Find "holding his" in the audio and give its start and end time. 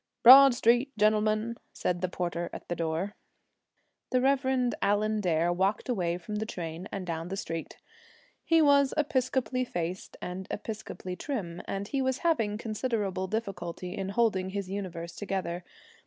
14.09-14.67